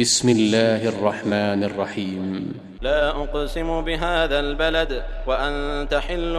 [0.00, 2.52] بسم الله الرحمن الرحيم.
[2.82, 6.34] لا أقسم بهذا البلد وأنت حل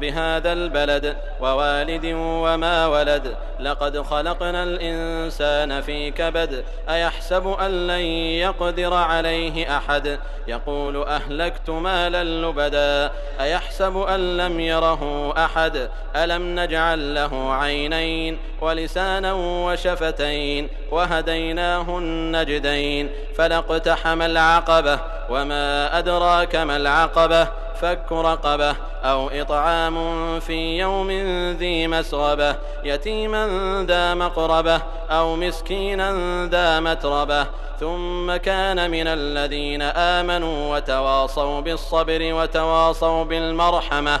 [0.00, 3.36] بهذا البلد ووالد وما ولد.
[3.60, 8.04] لقد خلقنا الإنسان في كبد أيحسب أن لن
[8.44, 10.18] يقدر عليه أحد؟
[10.48, 13.10] يقول أهلكت مالا لبدا
[13.40, 23.03] أيحسب أن لم يره أحد؟ ألم نجعل له عينين ولسانا وشفتين وهديناه النجدين؟
[23.36, 24.98] فلاقتحم العقبة.
[25.30, 27.48] وما أدراك ما العقبة؟
[27.80, 29.96] فك رقبة أو إطعام
[30.40, 31.10] في يوم
[31.58, 33.46] ذي مسغبة يتيما
[33.88, 36.12] ذا مقربة أو مسكينا
[36.46, 37.46] ذا متربة.
[37.80, 44.20] ثم كان من الذين آمنوا وتواصوا بالصبر وتواصوا بالمرحمة.